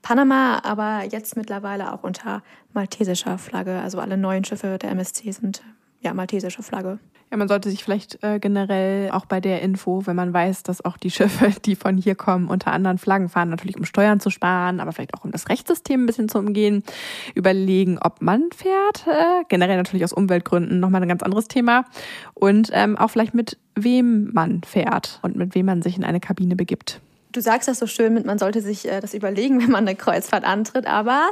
[0.00, 3.78] Panama, aber jetzt mittlerweile auch unter maltesischer Flagge.
[3.80, 5.62] Also alle neuen Schiffe der MSC sind
[6.00, 6.98] ja maltesische Flagge.
[7.30, 10.84] Ja, man sollte sich vielleicht äh, generell auch bei der Info, wenn man weiß, dass
[10.84, 14.30] auch die Schiffe, die von hier kommen, unter anderen Flaggen fahren, natürlich um Steuern zu
[14.30, 16.82] sparen, aber vielleicht auch um das Rechtssystem ein bisschen zu umgehen,
[17.36, 19.06] überlegen, ob man fährt.
[19.06, 21.84] Äh, generell natürlich aus Umweltgründen nochmal ein ganz anderes Thema.
[22.34, 26.18] Und ähm, auch vielleicht mit wem man fährt und mit wem man sich in eine
[26.18, 27.00] Kabine begibt.
[27.30, 29.94] Du sagst das so schön mit, man sollte sich äh, das überlegen, wenn man eine
[29.94, 31.30] Kreuzfahrt antritt, aber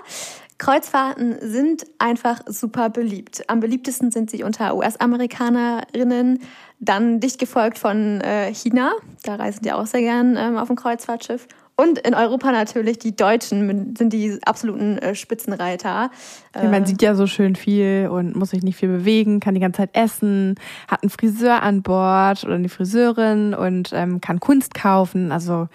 [0.59, 3.45] Kreuzfahrten sind einfach super beliebt.
[3.47, 6.41] Am beliebtesten sind sie unter US-Amerikanerinnen,
[6.81, 8.93] dann dicht gefolgt von äh, China.
[9.23, 11.47] Da reisen die auch sehr gern ähm, auf dem Kreuzfahrtschiff.
[11.81, 16.11] Und in Europa natürlich, die Deutschen sind die absoluten äh, Spitzenreiter.
[16.57, 19.61] Ja, man sieht ja so schön viel und muss sich nicht viel bewegen, kann die
[19.61, 20.57] ganze Zeit essen,
[20.89, 25.31] hat einen Friseur an Bord oder eine Friseurin und ähm, kann Kunst kaufen.
[25.31, 25.69] Also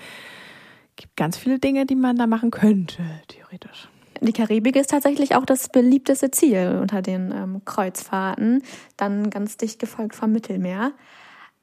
[0.98, 3.88] gibt ganz viele Dinge, die man da machen könnte, theoretisch.
[4.26, 8.64] Die Karibik ist tatsächlich auch das beliebteste Ziel unter den ähm, Kreuzfahrten,
[8.98, 10.92] dann ganz dicht gefolgt vom Mittelmeer.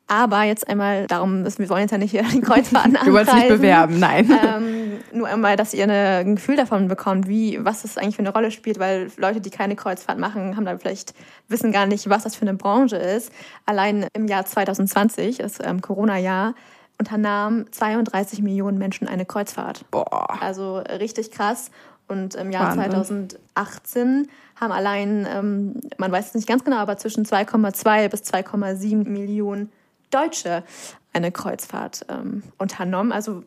[0.07, 3.07] Aber jetzt einmal darum, wir wollen jetzt ja nicht hier die Kreuzfahrten anpreisen.
[3.07, 4.29] Du wolltest nicht bewerben, nein.
[4.51, 8.23] Ähm, nur einmal, dass ihr eine, ein Gefühl davon bekommt, wie, was das eigentlich für
[8.23, 11.15] eine Rolle spielt, weil Leute, die keine Kreuzfahrt machen, haben dann vielleicht,
[11.49, 13.33] wissen gar nicht, was das für eine Branche ist.
[13.67, 16.55] Allein im Jahr 2020, das ähm, Corona-Jahr,
[16.99, 19.85] unternahmen 32 Millionen Menschen eine Kreuzfahrt.
[19.91, 20.39] Boah.
[20.41, 21.71] Also richtig krass.
[22.11, 23.31] Und im Jahr Wahnsinn.
[23.55, 29.09] 2018 haben allein, ähm, man weiß es nicht ganz genau, aber zwischen 2,2 bis 2,7
[29.09, 29.71] Millionen
[30.11, 30.65] Deutsche
[31.13, 33.13] eine Kreuzfahrt ähm, unternommen.
[33.13, 33.43] Also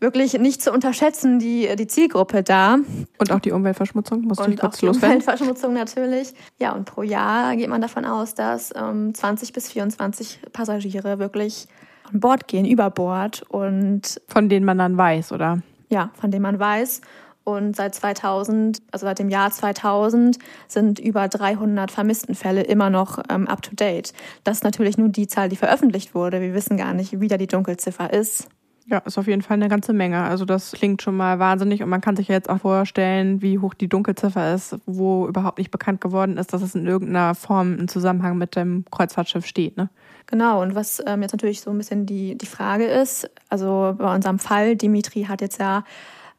[0.00, 2.78] wirklich nicht zu unterschätzen, die, die Zielgruppe da.
[3.18, 5.18] Und auch die Umweltverschmutzung, musst du kurz auch die loswerden?
[5.18, 6.34] Umweltverschmutzung natürlich.
[6.58, 11.66] Ja, und pro Jahr geht man davon aus, dass ähm, 20 bis 24 Passagiere wirklich
[12.12, 13.42] an Bord gehen, über Bord.
[13.48, 15.62] Und von denen man dann weiß, oder?
[15.88, 17.00] Ja, von denen man weiß.
[17.48, 23.48] Und seit 2000, also seit dem Jahr 2000, sind über 300 Vermisstenfälle immer noch ähm,
[23.48, 24.12] up to date.
[24.44, 26.42] Das ist natürlich nur die Zahl, die veröffentlicht wurde.
[26.42, 28.50] Wir wissen gar nicht, wie da die Dunkelziffer ist.
[28.84, 30.24] Ja, ist auf jeden Fall eine ganze Menge.
[30.24, 33.58] Also das klingt schon mal wahnsinnig und man kann sich ja jetzt auch vorstellen, wie
[33.58, 37.78] hoch die Dunkelziffer ist, wo überhaupt nicht bekannt geworden ist, dass es in irgendeiner Form
[37.78, 39.78] im Zusammenhang mit dem Kreuzfahrtschiff steht.
[39.78, 39.88] Ne?
[40.26, 44.14] Genau, und was ähm, jetzt natürlich so ein bisschen die, die Frage ist, also bei
[44.14, 45.84] unserem Fall, Dimitri hat jetzt ja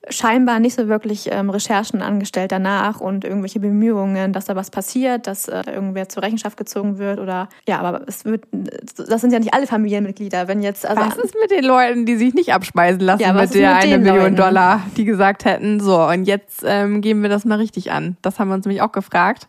[0.08, 5.28] scheinbar nicht so wirklich ähm, Recherchen angestellt danach und irgendwelche Bemühungen, dass da was passiert,
[5.28, 9.40] dass äh, irgendwer zur Rechenschaft gezogen wird oder ja, aber es wird, das sind ja
[9.40, 10.48] nicht alle Familienmitglieder.
[10.48, 13.54] Wenn jetzt also was ist mit den Leuten, die sich nicht abspeisen lassen ja, mit
[13.54, 14.36] der mit eine Million Leuten?
[14.38, 18.16] Dollar, die gesagt hätten, so und jetzt ähm, gehen wir das mal richtig an.
[18.22, 19.48] Das haben wir uns nämlich auch gefragt.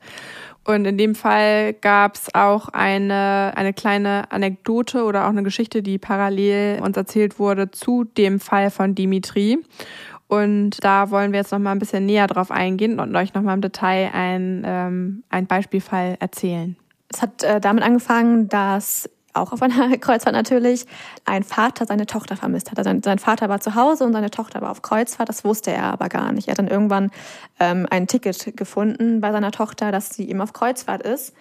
[0.65, 5.83] Und in dem Fall gab es auch eine, eine kleine Anekdote oder auch eine Geschichte,
[5.83, 9.59] die parallel uns erzählt wurde zu dem Fall von Dimitri.
[10.31, 13.43] Und da wollen wir jetzt noch mal ein bisschen näher drauf eingehen und euch noch
[13.43, 16.77] mal im Detail ein, ähm, ein Beispielfall erzählen.
[17.09, 20.87] Es hat äh, damit angefangen, dass auch auf einer Kreuzfahrt natürlich,
[21.25, 22.79] ein Vater seine Tochter vermisst hat.
[22.79, 25.87] Also sein Vater war zu Hause und seine Tochter war auf Kreuzfahrt, das wusste er
[25.87, 26.47] aber gar nicht.
[26.47, 27.11] Er hat dann irgendwann
[27.59, 31.35] ähm, ein Ticket gefunden bei seiner Tochter, dass sie eben auf Kreuzfahrt ist.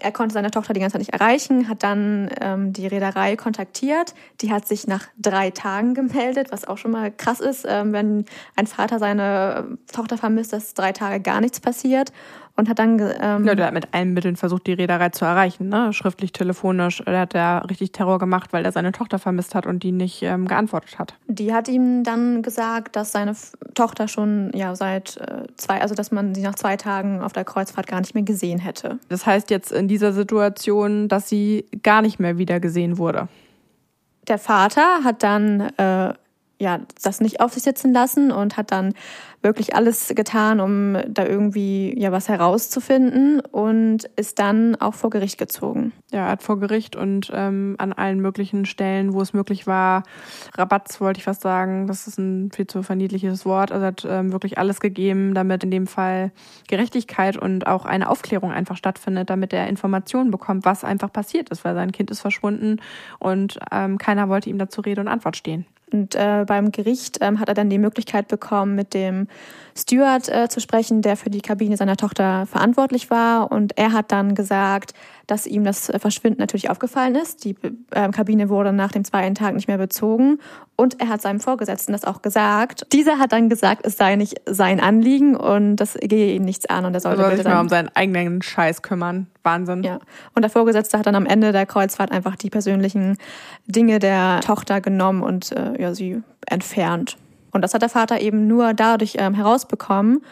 [0.00, 4.14] Er konnte seine Tochter die ganze Zeit nicht erreichen, hat dann ähm, die Reederei kontaktiert.
[4.40, 8.24] Die hat sich nach drei Tagen gemeldet, was auch schon mal krass ist, ähm, wenn
[8.56, 12.12] ein Vater seine Tochter vermisst, dass drei Tage gar nichts passiert
[12.58, 12.98] und hat dann.
[13.20, 15.92] Ähm, ja, der hat mit allen Mitteln versucht, die Reederei zu erreichen, ne?
[15.92, 17.02] Schriftlich, telefonisch.
[17.06, 20.22] Der hat ja richtig Terror gemacht, weil er seine Tochter vermisst hat und die nicht
[20.22, 21.14] ähm, geantwortet hat.
[21.28, 23.34] Die hat ihm dann gesagt, dass seine
[23.74, 27.44] Tochter schon ja seit äh, zwei, also dass man sie nach zwei Tagen auf der
[27.44, 28.98] Kreuzfahrt gar nicht mehr gesehen hätte.
[29.08, 33.28] Das heißt jetzt in dieser Situation, dass sie gar nicht mehr wieder gesehen wurde.
[34.26, 36.12] Der Vater hat dann äh,
[36.58, 38.94] ja das nicht auf sich sitzen lassen und hat dann
[39.40, 45.38] wirklich alles getan, um da irgendwie ja was herauszufinden und ist dann auch vor Gericht
[45.38, 45.92] gezogen.
[46.10, 50.02] Ja, hat vor Gericht und ähm, an allen möglichen Stellen, wo es möglich war,
[50.56, 54.32] Rabatz wollte ich fast sagen, das ist ein viel zu verniedliches Wort, also hat ähm,
[54.32, 56.32] wirklich alles gegeben, damit in dem Fall
[56.66, 61.64] Gerechtigkeit und auch eine Aufklärung einfach stattfindet, damit er Informationen bekommt, was einfach passiert ist,
[61.64, 62.80] weil sein Kind ist verschwunden
[63.20, 65.64] und ähm, keiner wollte ihm dazu Rede und Antwort stehen.
[65.92, 69.28] Und äh, beim Gericht ähm, hat er dann die Möglichkeit bekommen, mit dem
[69.76, 73.50] Steward äh, zu sprechen, der für die Kabine seiner Tochter verantwortlich war.
[73.50, 74.94] Und er hat dann gesagt,
[75.28, 77.44] dass ihm das Verschwinden natürlich aufgefallen ist.
[77.44, 77.54] Die
[77.90, 80.38] äh, Kabine wurde nach dem zweiten Tag nicht mehr bezogen.
[80.74, 82.86] Und er hat seinem Vorgesetzten das auch gesagt.
[82.92, 86.86] Dieser hat dann gesagt, es sei nicht sein Anliegen und das gehe ihn nichts an.
[86.86, 89.26] Und er sollte soll sich mal um seinen eigenen Scheiß kümmern.
[89.42, 89.82] Wahnsinn.
[89.82, 89.98] Ja.
[90.34, 93.18] Und der Vorgesetzte hat dann am Ende der Kreuzfahrt einfach die persönlichen
[93.66, 97.18] Dinge der Tochter genommen und äh, ja, sie entfernt.
[97.52, 100.22] Und das hat der Vater eben nur dadurch ähm, herausbekommen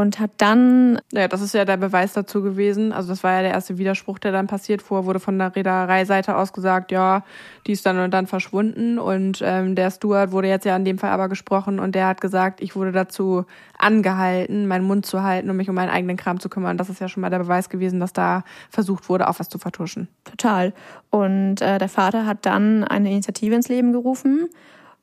[0.00, 1.00] und hat dann.
[1.12, 2.92] Ja, das ist ja der Beweis dazu gewesen.
[2.92, 4.82] Also das war ja der erste Widerspruch, der dann passiert.
[4.82, 7.24] Vorher wurde von der Reedereiseite aus gesagt, ja,
[7.66, 8.98] die ist dann und dann verschwunden.
[8.98, 12.20] Und ähm, der Stuart wurde jetzt ja in dem Fall aber gesprochen und der hat
[12.20, 13.44] gesagt, ich wurde dazu
[13.78, 16.76] angehalten, meinen Mund zu halten und mich um meinen eigenen Kram zu kümmern.
[16.76, 19.58] Das ist ja schon mal der Beweis gewesen, dass da versucht wurde, auch was zu
[19.58, 20.08] vertuschen.
[20.24, 20.72] Total.
[21.10, 24.48] Und äh, der Vater hat dann eine Initiative ins Leben gerufen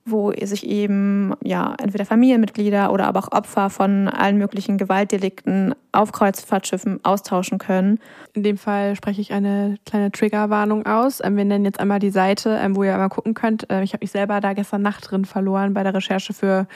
[0.09, 6.11] wo sich eben ja entweder Familienmitglieder oder aber auch Opfer von allen möglichen Gewaltdelikten auf
[6.11, 7.99] Kreuzfahrtschiffen austauschen können.
[8.33, 11.21] In dem Fall spreche ich eine kleine Triggerwarnung aus.
[11.23, 13.69] Ähm, wir nennen jetzt einmal die Seite, ähm, wo ihr einmal gucken könnt.
[13.69, 16.67] Äh, ich habe mich selber da gestern Nacht drin verloren bei der Recherche für,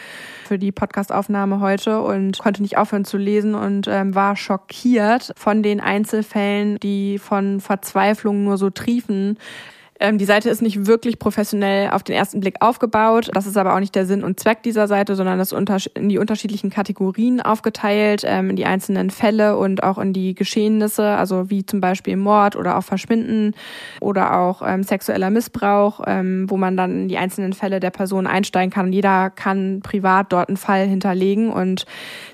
[0.45, 5.63] für die Podcastaufnahme heute und konnte nicht aufhören zu lesen und ähm, war schockiert von
[5.63, 9.37] den Einzelfällen, die von Verzweiflung nur so triefen.
[10.01, 13.29] Ähm, die Seite ist nicht wirklich professionell auf den ersten Blick aufgebaut.
[13.33, 16.17] Das ist aber auch nicht der Sinn und Zweck dieser Seite, sondern das in die
[16.17, 21.67] unterschiedlichen Kategorien aufgeteilt, ähm, in die einzelnen Fälle und auch in die Geschehnisse, also wie
[21.67, 23.53] zum Beispiel Mord oder auch Verschwinden
[23.99, 28.25] oder auch ähm, sexueller Missbrauch, ähm, wo man dann in die einzelnen Fälle der Person
[28.25, 28.91] einsteigen kann.
[28.91, 31.85] Jeder kann privat dort einen Fall hinterlegen und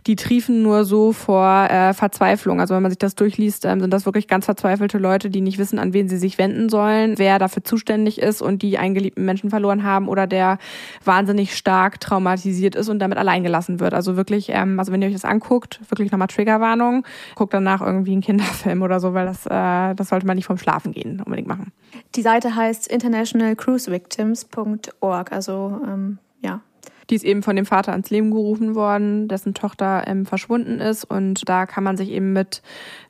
[0.08, 2.62] die triefen nur so vor äh, Verzweiflung.
[2.62, 5.58] Also wenn man sich das durchliest, ähm, sind das wirklich ganz verzweifelte Leute, die nicht
[5.58, 8.94] wissen, an wen sie sich wenden sollen, wer dafür dafür zuständig ist und die einen
[8.94, 10.60] geliebten Menschen verloren haben oder der
[11.04, 13.96] wahnsinnig stark traumatisiert ist und damit alleingelassen wird.
[13.96, 17.04] Also wirklich, ähm, also wenn ihr euch das anguckt, wirklich nochmal Triggerwarnung,
[17.36, 20.58] guckt danach irgendwie einen Kinderfilm oder so, weil das, äh, das sollte man nicht vom
[20.58, 21.72] Schlafen gehen unbedingt machen.
[22.16, 26.60] Die Seite heißt internationalcruisevictims.org, also ähm, ja,
[27.10, 31.06] die ist eben von dem Vater ans Leben gerufen worden, dessen Tochter ähm, verschwunden ist.
[31.06, 32.62] Und da kann man sich eben mit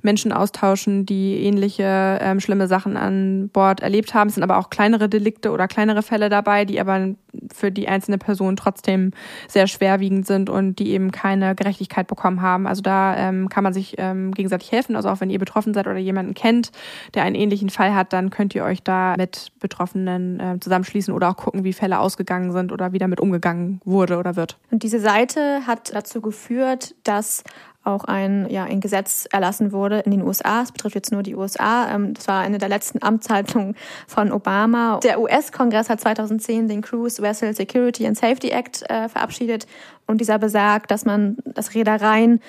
[0.01, 4.27] Menschen austauschen, die ähnliche ähm, schlimme Sachen an Bord erlebt haben.
[4.27, 7.15] Es sind aber auch kleinere Delikte oder kleinere Fälle dabei, die aber
[7.53, 9.11] für die einzelne Person trotzdem
[9.47, 12.67] sehr schwerwiegend sind und die eben keine Gerechtigkeit bekommen haben.
[12.67, 14.95] Also da ähm, kann man sich ähm, gegenseitig helfen.
[14.95, 16.71] Also auch wenn ihr betroffen seid oder jemanden kennt,
[17.13, 21.29] der einen ähnlichen Fall hat, dann könnt ihr euch da mit Betroffenen äh, zusammenschließen oder
[21.29, 24.57] auch gucken, wie Fälle ausgegangen sind oder wie damit umgegangen wurde oder wird.
[24.69, 27.43] Und diese Seite hat dazu geführt, dass
[27.87, 30.61] auch ein, ja, ein Gesetz erlassen wurde in den USA.
[30.61, 31.89] Es betrifft jetzt nur die USA.
[31.89, 33.75] Ähm, das war eine der letzten Amtshaltungen
[34.07, 34.99] von Obama.
[34.99, 39.67] Der US-Kongress hat 2010 den Cruise Vessel Security and Safety Act äh, verabschiedet
[40.05, 42.41] und dieser besagt, dass man das Reedereien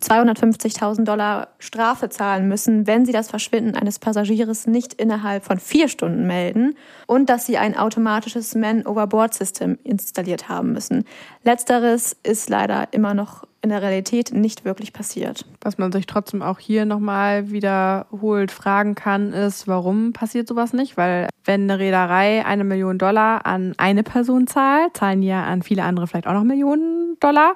[0.00, 5.88] 250.000 Dollar Strafe zahlen müssen, wenn sie das Verschwinden eines Passagiers nicht innerhalb von vier
[5.88, 6.74] Stunden melden
[7.06, 11.04] und dass sie ein automatisches Man-Overboard-System installiert haben müssen.
[11.44, 15.44] Letzteres ist leider immer noch in der Realität nicht wirklich passiert.
[15.60, 20.96] Was man sich trotzdem auch hier nochmal wiederholt fragen kann, ist, warum passiert sowas nicht?
[20.96, 25.62] Weil wenn eine Reederei eine Million Dollar an eine Person zahlt, zahlen die ja an
[25.62, 27.54] viele andere vielleicht auch noch Millionen Dollar.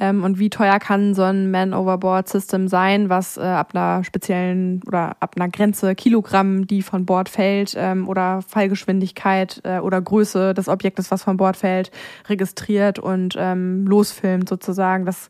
[0.00, 5.16] Ähm, und wie teuer kann so ein Man-Overboard-System sein, was äh, ab einer speziellen oder
[5.20, 10.68] ab einer Grenze Kilogramm, die von Bord fällt, ähm, oder Fallgeschwindigkeit äh, oder Größe des
[10.68, 11.90] Objektes, was von Bord fällt,
[12.28, 15.04] registriert und ähm, losfilmt sozusagen.
[15.04, 15.28] Das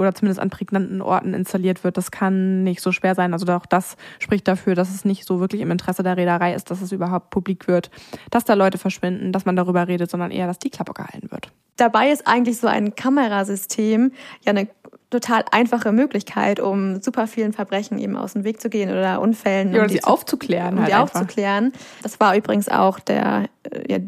[0.00, 3.32] oder zumindest an prägnanten Orten installiert wird, das kann nicht so schwer sein.
[3.32, 6.70] Also auch das spricht dafür, dass es nicht so wirklich im Interesse der Reederei ist,
[6.70, 7.90] dass es überhaupt publik wird,
[8.30, 11.52] dass da Leute verschwinden, dass man darüber redet, sondern eher, dass die Klappe gehalten wird.
[11.76, 14.12] Dabei ist eigentlich so ein Kamerasystem
[14.44, 14.68] ja eine
[15.10, 19.74] total einfache Möglichkeit, um super vielen Verbrechen eben aus dem Weg zu gehen oder Unfällen.
[19.74, 20.74] Ja, um sie aufzuklären.
[20.74, 21.20] Um halt die einfach.
[21.20, 21.72] aufzuklären.
[22.02, 23.98] Das war übrigens auch der, äh, ja,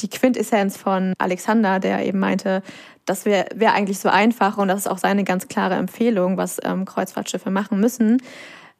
[0.00, 2.62] die Quintessenz von Alexander, der eben meinte,
[3.04, 6.58] das wäre wär eigentlich so einfach und das ist auch seine ganz klare Empfehlung, was
[6.64, 8.20] ähm, Kreuzfahrtschiffe machen müssen.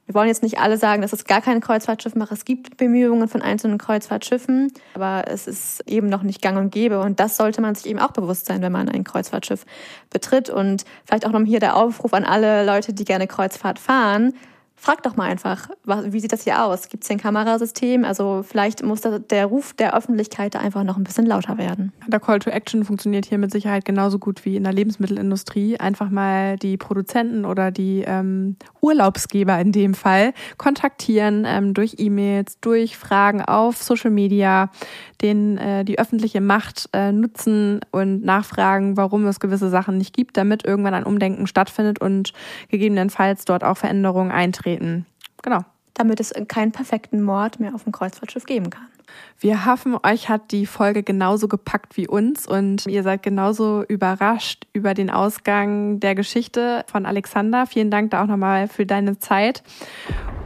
[0.06, 2.30] Wir wollen jetzt nicht alle sagen, dass es gar keine Kreuzfahrtschiffe macht.
[2.30, 7.00] Es gibt Bemühungen von einzelnen Kreuzfahrtschiffen, aber es ist eben noch nicht gang und gäbe.
[7.00, 9.66] Und das sollte man sich eben auch bewusst sein, wenn man ein Kreuzfahrtschiff
[10.10, 10.48] betritt.
[10.48, 14.32] Und vielleicht auch noch hier der Aufruf an alle Leute, die gerne Kreuzfahrt fahren
[14.76, 16.88] frag doch mal einfach, wie sieht das hier aus?
[16.88, 18.04] Gibt es hier ein Kamerasystem?
[18.04, 21.92] Also vielleicht muss der Ruf der Öffentlichkeit da einfach noch ein bisschen lauter werden.
[22.06, 25.80] Der Call to Action funktioniert hier mit Sicherheit genauso gut wie in der Lebensmittelindustrie.
[25.80, 32.60] Einfach mal die Produzenten oder die ähm, Urlaubsgeber in dem Fall kontaktieren ähm, durch E-Mails,
[32.60, 34.70] durch Fragen auf Social Media,
[35.22, 40.36] den äh, die öffentliche Macht äh, nutzen und nachfragen, warum es gewisse Sachen nicht gibt,
[40.36, 42.32] damit irgendwann ein Umdenken stattfindet und
[42.68, 45.06] gegebenenfalls dort auch Veränderungen eintreten treten.
[45.42, 45.60] Genau.
[45.94, 48.86] Damit es keinen perfekten Mord mehr auf dem Kreuzfahrtschiff geben kann.
[49.38, 54.66] Wir hoffen, euch hat die Folge genauso gepackt wie uns und ihr seid genauso überrascht
[54.72, 57.66] über den Ausgang der Geschichte von Alexander.
[57.66, 59.62] Vielen Dank da auch nochmal für deine Zeit.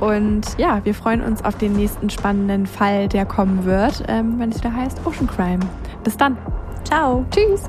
[0.01, 4.51] Und ja, wir freuen uns auf den nächsten spannenden Fall, der kommen wird, ähm, wenn
[4.51, 5.61] es wieder heißt Ocean Crime.
[6.03, 6.39] Bis dann.
[6.85, 7.25] Ciao.
[7.31, 7.69] Tschüss.